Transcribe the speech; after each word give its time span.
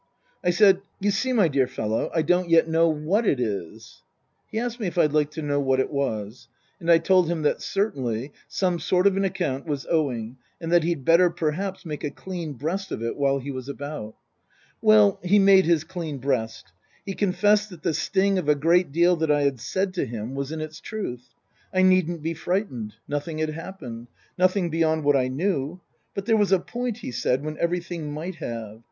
I 0.43 0.49
said," 0.49 0.81
You 0.99 1.11
see, 1.11 1.31
my 1.31 1.47
dear 1.47 1.67
fellow, 1.67 2.09
I 2.11 2.23
don't 2.23 2.49
yet 2.49 2.67
know 2.67 2.89
what 2.89 3.23
it 3.27 3.39
is." 3.39 4.01
He 4.51 4.57
asked 4.57 4.79
me 4.79 4.87
if 4.87 4.97
I'd 4.97 5.13
like 5.13 5.29
to 5.33 5.43
know 5.43 5.59
what 5.59 5.79
it 5.79 5.91
was? 5.91 6.47
And 6.79 6.89
I 6.91 6.97
told 6.97 7.27
him 7.29 7.43
that, 7.43 7.61
certainly, 7.61 8.31
some 8.47 8.79
sort 8.79 9.05
of 9.05 9.15
an 9.15 9.23
account 9.23 9.67
was 9.67 9.85
owing 9.91 10.37
and 10.59 10.71
that 10.71 10.81
he'd 10.81 11.05
better 11.05 11.29
perhaps 11.29 11.85
make 11.85 12.03
a 12.03 12.09
clean 12.09 12.53
breast 12.53 12.91
of 12.91 13.03
it 13.03 13.15
while 13.15 13.37
he 13.37 13.51
was 13.51 13.69
about 13.69 14.15
it. 14.15 14.15
Well 14.81 15.19
he 15.21 15.37
made 15.37 15.65
his 15.67 15.83
clean 15.83 16.17
breast. 16.17 16.71
He 17.05 17.13
confessed 17.13 17.69
that 17.69 17.83
the 17.83 17.93
sting 17.93 18.39
of 18.39 18.49
a 18.49 18.55
great 18.55 18.91
deal 18.91 19.15
that 19.17 19.29
I 19.29 19.43
had 19.43 19.59
said 19.59 19.93
to 19.93 20.05
him 20.07 20.33
was 20.33 20.51
in 20.51 20.61
its 20.61 20.81
truth. 20.81 21.27
I 21.71 21.83
needn't 21.83 22.23
be 22.23 22.33
frightened. 22.33 22.95
Nothing 23.07 23.37
had 23.37 23.51
happened. 23.51 24.07
Nothing 24.35 24.71
beyond 24.71 25.03
what 25.03 25.15
I 25.15 25.27
knew. 25.27 25.79
But 26.15 26.25
there 26.25 26.37
was 26.37 26.51
a 26.51 26.57
point, 26.59 26.97
he 26.97 27.11
said, 27.11 27.43
when 27.43 27.59
everything 27.59 28.11
might 28.11 28.37
have. 28.37 28.79